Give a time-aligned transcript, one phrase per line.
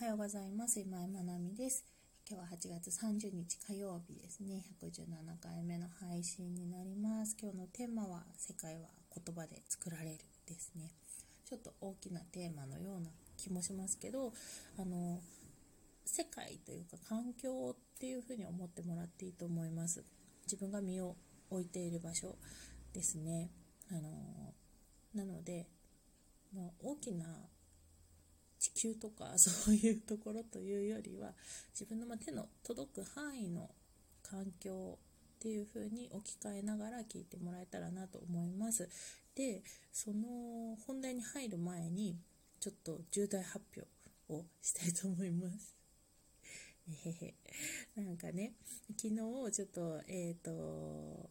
[0.00, 0.80] はようございます。
[0.80, 1.84] 今井まなみです。
[2.26, 4.64] 今日は8月30日火曜日ですね。
[4.80, 4.98] 117
[5.42, 7.36] 回目の配信になります。
[7.38, 10.90] 今日のテーマは、世界は言葉で作られるですね。
[11.44, 14.32] ちょっと大きなテーマのような気もしますけど、
[14.78, 15.20] あの、
[16.06, 20.02] 世界というか環境っていうふうに思ってもらっていいと思います。
[20.44, 21.14] 自分が身を
[21.50, 22.36] 置いている場所
[22.94, 23.50] ですね。
[23.90, 24.54] あの、
[25.14, 25.66] なので、
[26.56, 27.26] まあ、大きな
[28.60, 31.34] 地球とか そういうところというよりは
[31.72, 33.74] 自分の手の届く範囲の
[34.22, 34.98] 環境
[35.36, 38.88] っていう風に置き換えながら聞いてもらえたらなと思います。
[39.34, 42.20] でその本題に入る前に
[42.60, 43.88] ちょっと重大発表
[44.28, 45.74] をしたいと思います。
[47.06, 47.34] へへ。
[47.96, 48.52] なんかね
[48.90, 49.16] 昨日
[49.52, 51.30] ちょっとえっ、ー、と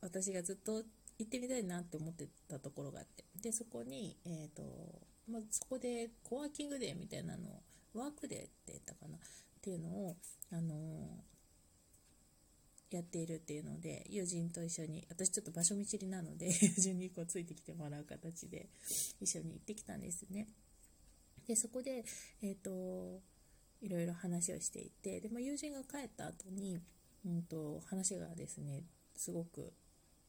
[0.00, 0.82] 私がずっと
[1.18, 3.24] 行ってみたいなって思ってたところがあって。
[3.42, 7.62] でそこにえっ、ー、とまあ、そこでコワーキングデーみたいなのを
[7.94, 9.16] ワークデーって言ったかな？
[9.16, 9.20] っ
[9.62, 10.16] ていうのを、
[10.50, 18.68] あのー、やっているっていうので友人と一緒に私ちょっと場所見知りなので 友人にこうついてきてもらう形で
[19.20, 20.48] 一緒に行ってきたんですね。
[21.46, 22.04] でそこで、
[22.42, 23.20] えーと、
[23.80, 26.80] いろいろ話をしていてで、まあ、友人が帰った後に、
[27.24, 28.84] うんと話がですね
[29.16, 29.72] すごく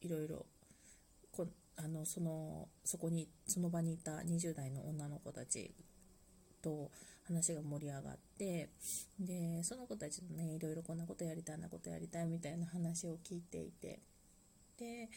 [0.02, 0.46] いろいろ
[1.78, 5.74] あのそのそこにその場にいた20代の女の子たち
[6.62, 6.92] と
[7.28, 8.70] 話が盛り上がって
[9.20, 14.00] でその子たちとねいろいろこんなことやりたいなことやりたいみたいな話を聞いていて
[14.78, 15.10] で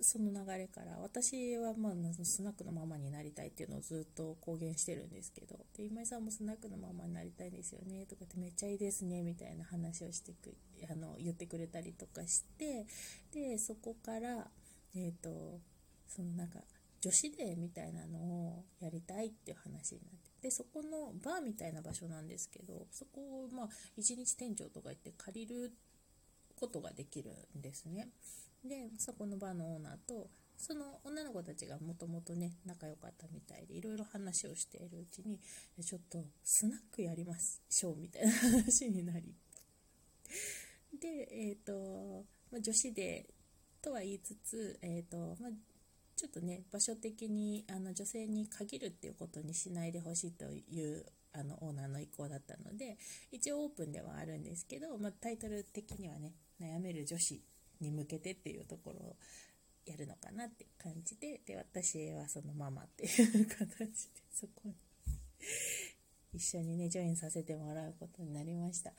[0.00, 1.92] その流れから私はまあ
[2.24, 10.54] スナックのママになりたいっていうのをずっと公言してるんですけどで今井さんもスナックのママになりたいですよねとかってめっちゃいいですねみたいな話をしてく
[10.90, 12.86] あの言ってくれたりとかして
[13.32, 14.48] でそこから
[14.94, 15.60] えっ、ー、と
[16.08, 16.60] そのなんか
[17.00, 25.72] 女子デーみたいなのをやりたいっていう話になってでそこのバーみたいな場所なんですけどそこをまあ一日店長とか行って借りる
[26.58, 28.08] ことができるんですね。
[28.64, 35.38] でそこのバーのオーナーとその女の子たちがもともとね仲良かったみたいでいろいろ話をしているうちに
[35.84, 39.34] ちょっとスナックやりましょうみたいな話になり
[40.98, 43.26] でえっ、ー、と、まあ、女子で
[43.82, 45.50] とは言いつつ、えーとまあ、
[46.16, 51.04] ちょっとね場所的にあの女性に限るっていうことにしないでほしいという
[51.34, 52.96] あのオーナーの意向だったので
[53.30, 57.42] 一応オープンではあるんですけど、まあ、タイトル的にはね悩める女子
[57.80, 59.16] に向けてっていうところを
[59.84, 64.74] やるのかなって感じでで私はそのママっていう形でそこに
[66.32, 68.92] 一緒にねジョインさせてもらうことになりました。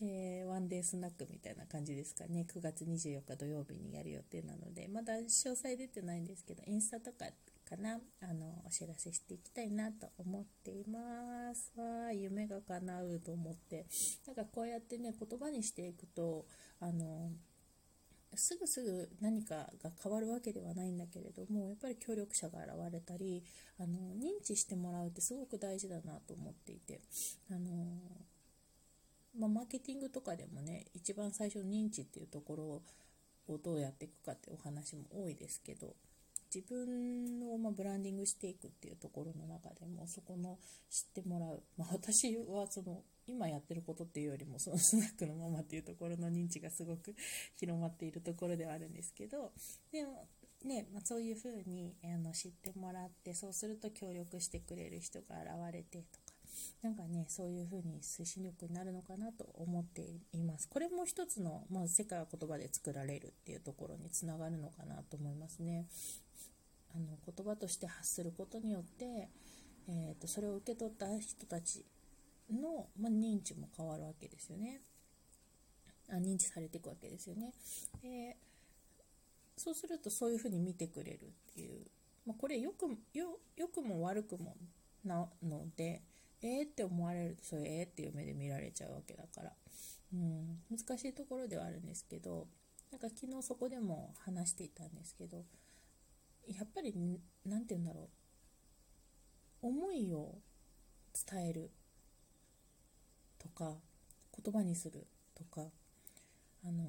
[0.00, 2.46] えー、ワンデースナックみたいな感じですかね。
[2.48, 4.88] 9月24日土曜日にやる予定なので。
[4.88, 7.26] まだ詳細出てないんですけどインスタとか
[7.68, 7.98] かな。
[8.20, 11.72] あのお知らせしていきたいなと思っています。
[11.76, 13.86] わ夢が叶うと思って。
[14.26, 16.46] なんかこうやってね言葉にしていくと
[16.78, 17.32] あの
[18.34, 23.42] すぐすぐ何かが変わるわけではないんだけれどもやっぱり協力者が現れたり
[23.80, 27.00] あの認知してもらうってすごく大事だなと思っていて。
[27.50, 27.98] あの
[29.36, 32.64] まあ、マーケティングとかでもね一番最初の認知っていうところ
[33.52, 35.94] をどうやっていくかってお話も多いですけど
[36.54, 40.58] 自分をまブランディングしていくっていうところの中でもそこの
[40.90, 47.14] 知ってもらう、まあ、私はその今やってることっていうよりもそのスナックのままっていうところの認知がすごく
[47.56, 49.52] 広まっているところではあるんですけど
[49.92, 50.26] でも
[50.64, 56.18] ねまあ、そういうふうにあの知ってもらってそうすると協力してくれる人が現れてと
[56.82, 60.02] なんかねそういう風に推進力になるのかなと思って
[60.32, 60.68] います。
[60.68, 65.86] これも一つの、まあ、世界は言葉で作られるっていうところにつながるのかなと思いますね。
[66.94, 69.28] あの言葉として発することによって、
[69.88, 71.84] えーと、それを受け取った人たち
[72.50, 74.80] の、まあ、認知も変わるわけですよね。
[76.10, 77.52] あ認知されていくわけですよね。
[78.02, 78.36] で
[79.56, 81.86] そうするとそういうふうに見てくれるっていう、
[82.24, 82.86] まあ、これよく
[83.16, 84.56] よくも悪くも
[85.04, 86.02] なので
[86.42, 89.52] えーって思われるとそういうえーっていう目で見られちゃうわけだから、
[90.12, 92.46] うん、難しいところではあるんですけど
[92.90, 95.44] なんか昨日そこでも話していたんですけど
[96.46, 96.94] やっぱり
[97.44, 98.08] 何て言うんだろう。
[99.60, 100.36] 思いを
[101.30, 101.70] 伝える
[103.38, 103.74] とか
[104.44, 105.66] 言葉にするとか
[106.64, 106.84] あの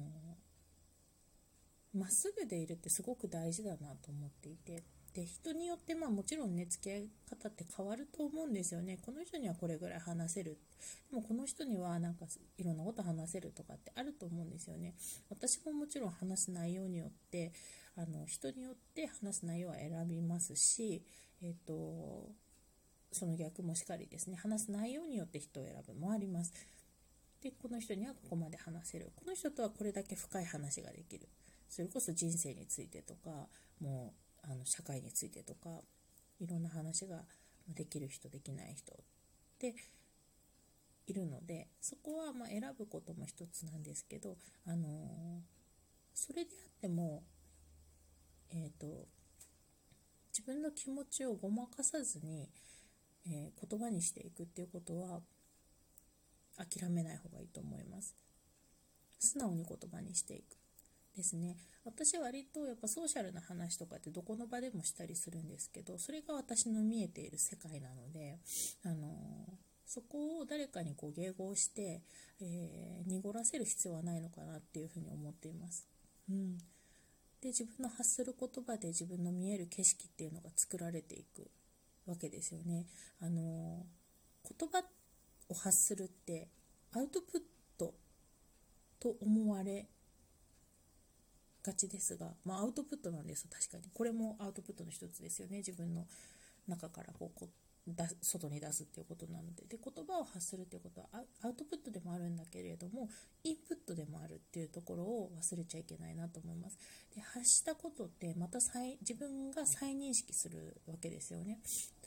[1.92, 4.84] まっすぐでいるってすごく大事だなと思っていて。
[5.14, 8.98] で人によってまあもちろんね付き合い方って変わると思うんですよね。
[9.04, 10.58] この人にはこれぐらい話せる。
[11.10, 12.26] でもこの人にはなんか
[12.58, 14.94] いろんなこと話せるとかってあると思うんですよね。
[15.28, 17.52] 私ももちろん話す内容によって
[17.96, 21.02] あの人によって話す内容は選びますし
[21.42, 22.30] えっ、ー、と
[23.10, 24.36] その逆もしかりですね。
[24.36, 26.52] 話す内容によって人を選ぶもあります。
[27.42, 29.10] でこの人にはここまで話せる。
[29.16, 31.28] この人とはこれだけ深い話ができる。
[31.68, 33.48] それこそ人生についてとか
[33.80, 35.82] もうあの社会についてとか
[36.40, 37.22] いろんな話が
[37.68, 38.96] できる人できない人っ
[39.58, 39.74] て
[41.06, 45.40] いるのでそこはま選ぶことも一つなんですけど、あのー、
[46.14, 47.22] それであっても、
[48.50, 49.06] えーと、
[50.32, 52.48] 自分の気持ちをごまかさずに、
[53.26, 55.20] えー、言葉にしていくっていうことは
[56.56, 58.14] 諦めない方がいいと思います。
[59.18, 60.59] 素直に言葉にしていく。
[61.16, 68.38] ですね私は割とやっぱソーシャルな話とかってどこの場でもしたりするんですけどそれが私の見えている世界なので、
[68.84, 69.08] あの、
[69.86, 72.02] そこを誰かにこう迎合して、
[72.40, 75.86] えー、濁らせる必要はないのかなっていうふうに思っています。
[76.30, 76.58] うん、
[77.40, 81.50] で自分の発する言葉で自分の見える景色っていうのが作られていく
[82.06, 82.86] わけですよね。
[83.20, 83.84] あの、
[84.58, 84.84] 言葉
[85.48, 86.48] を発するって
[86.92, 87.40] アウトプッ
[87.76, 87.94] ト
[89.00, 89.88] と思われ
[91.62, 93.84] がちですが、まあ、アウトプットなんです確かに。
[93.92, 96.06] これもアウトプットの一つですよね自分の
[96.68, 97.48] 中からこうこ
[97.88, 99.64] だ外に出すっていうことなので。
[99.66, 101.08] で言葉を発するっていうことは
[101.42, 103.08] アウトプットでもあるんだけれども
[103.42, 106.78] インプットでもあるっていうところを忘れちゃいけないなと思います。
[107.14, 111.60] で発したことってまた再自分が再認識するわけですよね。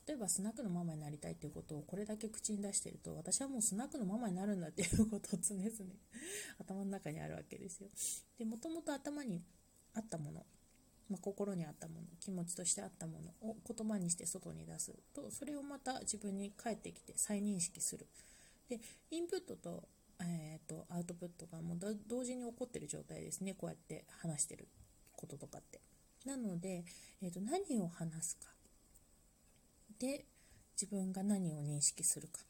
[0.05, 5.71] 例えばスナックのママになりたいっていうことをこれだけ口に出してると私はもうスナックのママになるんだっていうことを常々
[6.59, 7.89] 頭の中にあるわけですよ。
[8.37, 9.41] でもともと頭に
[9.93, 10.45] あったもの、
[11.09, 18.07] まあ、心にあったもの気持ちとしてあったものを言葉にして外に出すとそれをまた自分に返ってきて再認識する。
[18.67, 19.87] でインプットと,、
[20.19, 23.53] えーと、アウトプットがもう同時に起こってる状態ですね。
[23.53, 24.67] こうやって話してる
[25.15, 25.79] こととかって。
[26.25, 26.83] なので、
[27.21, 28.53] えーと何を話すか。
[30.03, 30.25] で
[30.75, 32.41] 自分が何を認識するか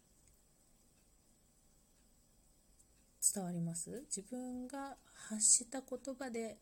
[3.35, 4.05] 伝わります？
[4.07, 4.95] 自分が
[5.29, 6.57] 発した言葉で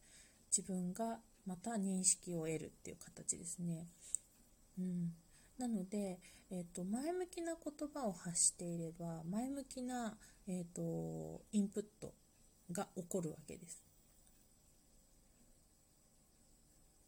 [0.49, 3.87] 自分がまた認識を得るっていう形ですね。
[4.77, 5.13] うん、
[5.57, 6.19] なので、
[6.51, 10.17] えーと、前向きな言葉を発していれば前向きな、
[10.47, 12.13] えーとインプット
[12.73, 13.81] が起こるわけです。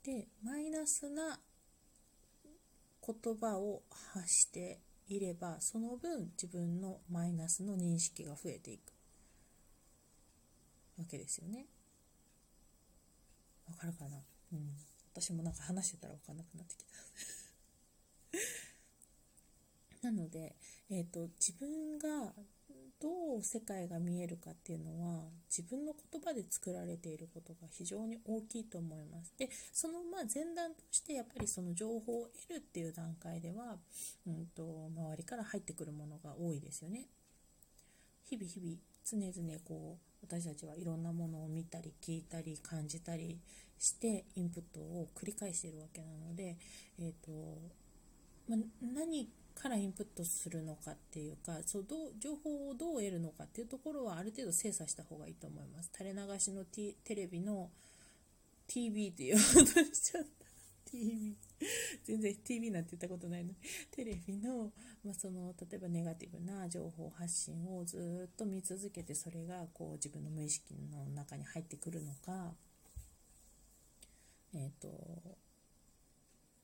[0.05, 1.37] でマイナスな
[3.05, 3.81] 言葉を
[4.13, 8.93] 発していればその分自分のマイナスの認識が増えていく
[10.97, 11.65] わけですよね。
[13.67, 14.17] わかるかな？
[14.53, 14.77] うん。
[15.13, 16.83] 私もなんか話してたらわかんなくなってき
[20.01, 20.07] た。
[20.09, 20.55] なので、
[20.89, 22.33] えっ、ー、と、自分が
[22.99, 29.33] どう世界が見えるかっていうのは自分の言葉で作られていることが非常に大きいと思います。
[29.37, 33.77] でそのまあ前段としてやっぱりその情報を得るっていう段階では、
[34.25, 37.07] うんと、周りから入ってくるものが多いですよね。
[38.23, 43.41] 日々日々常々こう私たちはいろんなものを見たり聞いたり感じたり
[43.77, 46.57] してインプットを繰り返しているわけなので、
[46.99, 47.31] えーと
[48.47, 55.91] まあ、何からインプットするのかっていうかそうどう情報をどう得るのかっていうところはある程度精査した方がいいと思います。
[55.95, 57.69] 垂れ流しの、T、テレビの
[58.67, 60.43] TV って言おうとしちゃった。
[60.93, 61.35] TV
[62.03, 63.55] 全然 TV なんて言ったことないのに。
[63.89, 64.71] テレビの,、
[65.03, 72.53] まあ、その例えばネガティブな情報発信をずっと見続けてそれがこう自分の無意識の中に入ってくるのか
[74.53, 75.37] えっ、ー、と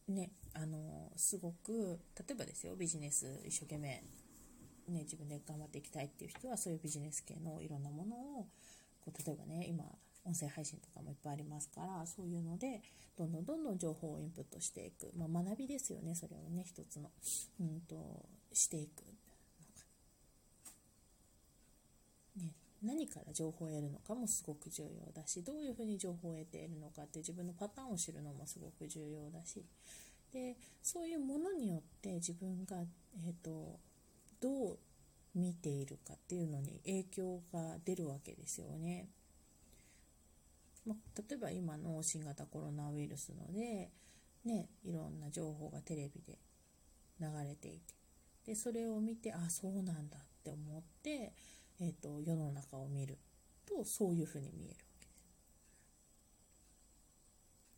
[0.10, 4.04] ね、あのすごく例えばですよビジネス一生懸命、
[4.88, 8.48] ね、自分で頑張っていきたいっていう人はそういうビジネス系のいろんなものを
[9.02, 9.84] こう例えばね今
[10.26, 12.82] 音声配信とかもいっぱいありますからそういうので
[13.18, 17.10] どんどんどんどん情報をインプットしていく、まあ、学びですよねそれをね一つの、
[17.60, 19.04] うんと、していく
[22.38, 29.66] ね、何から情報を得るのかもすごく重要だしどういうふうに情報を得ているのかって自分のパターンを知るのもすごく重要だし
[30.32, 32.78] でそういうものによって自分が、
[33.26, 33.80] えーと、
[34.40, 34.78] どう
[35.36, 39.08] 見ているかっていうのに影響が出るわけですよね。
[40.86, 43.92] ま例えば今の新型コロナウイルスので、
[44.46, 46.38] ね、いろんな情報がテレビで
[47.20, 47.94] 流れていて
[48.46, 51.34] でそれを見てあそうなんだって思って、
[51.80, 53.18] えーと、世の中を見る
[53.66, 55.20] とそういうふうに見えるわけです。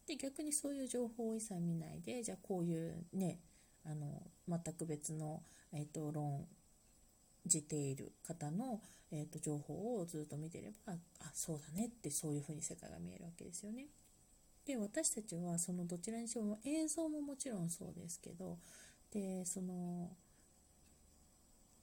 [0.08, 3.40] で逆にそういう情報を一切見ないでじゃあこういうね
[3.86, 5.42] あの全く別の、
[5.74, 6.46] えーと、論
[7.46, 8.80] じている方の、
[9.12, 13.88] えーと、情報をずっと見てればあそうだねってそういうふうに世界が見えるわけですよね。
[14.66, 18.60] で私たちはそのどちらにしろ映像ももちろんそうですけど
[19.12, 20.10] でその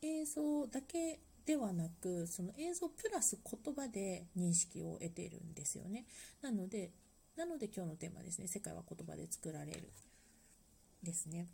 [0.00, 6.04] 映像だけではなくその映像プラス言葉で認識を得ているんですよね。
[6.42, 6.90] なので
[7.38, 8.48] なので今日のテーマですね。
[8.48, 9.88] 世界は言葉で作られる
[11.02, 11.46] ですね。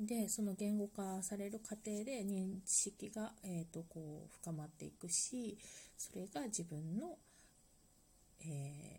[0.00, 5.56] でその言語化される過程で認識が、えーと、こう深まっていくし
[5.96, 7.16] それが自分の、
[8.40, 8.98] え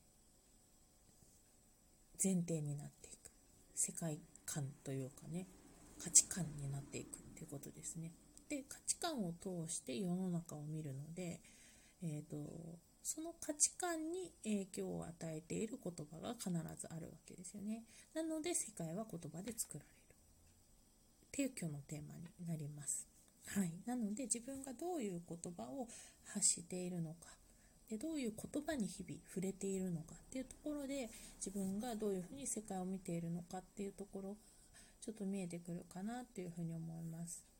[2.17, 3.29] ー、前提になっていく。
[3.75, 5.47] 世界観というかね
[6.01, 8.13] 価値観になっていくっていうことですね。
[8.51, 11.39] で価値観を通して世の中を見るので、
[12.03, 12.35] えーと、
[13.01, 17.83] その価値観に影響を与えている言葉が必ずあるわけですよね。
[18.13, 19.91] なので世界は言葉で作られる
[21.27, 23.07] っていう今日のテーマになります。
[23.55, 25.87] はい、なので自分がどういう言葉を
[26.25, 27.27] 発しているのか
[27.89, 34.35] でどういう言葉に日々触れているのかっていうところで自分がどういうふうに世界を見ているのかっていうところが
[35.01, 37.50] ちょっと見えてくるかなっていうふうに思います。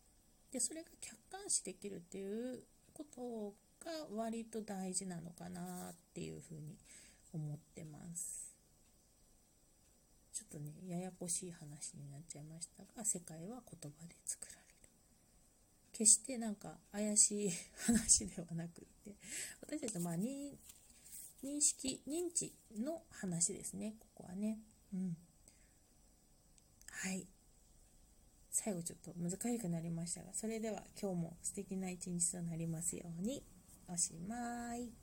[0.51, 3.53] でそれが客観視できるっていうこと
[3.85, 6.75] が割と大事なのかなっていうふうに
[7.33, 8.51] 思ってます。
[10.33, 14.61] ちょっとねややこしい話になっちゃいましたが世界は言葉で作られる。
[15.93, 17.51] 決してなんか怪しい
[17.85, 19.15] 話ではなくって
[19.61, 24.59] 私たちのまあ認識認知の話ですねここはね。
[24.93, 25.17] うん
[26.91, 27.25] はい
[28.51, 33.43] 最後ちょっと難しくなりましたがそれでは今日も素敵な一日となりますように
[33.87, 35.00] おしまい。